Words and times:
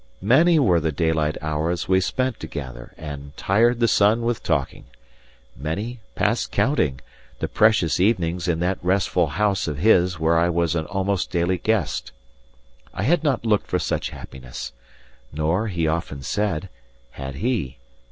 Many 0.19 0.57
were 0.57 0.79
the 0.79 0.91
daylight 0.91 1.37
hours 1.43 1.87
we 1.87 2.01
spent 2.01 2.39
together 2.39 2.95
and 2.97 3.37
"tired 3.37 3.79
the 3.79 3.87
sun 3.87 4.23
with 4.23 4.41
talking"; 4.41 4.85
many, 5.55 5.99
past 6.15 6.51
counting, 6.51 7.01
the 7.37 7.47
precious 7.47 7.99
evenings 7.99 8.47
in 8.47 8.61
that 8.61 8.79
restful 8.83 9.27
house 9.27 9.67
of 9.67 9.77
his 9.77 10.19
where 10.19 10.39
I 10.39 10.49
was 10.49 10.73
an 10.73 10.87
almost 10.87 11.29
daily 11.29 11.59
guest. 11.59 12.11
I 12.95 13.03
had 13.03 13.23
not 13.23 13.45
looked 13.45 13.67
for 13.67 13.77
such 13.77 14.09
happiness; 14.09 14.71
nor, 15.31 15.67
he 15.67 15.87
often 15.87 16.23
said, 16.23 16.69
had 17.11 17.35
he. 17.35 17.77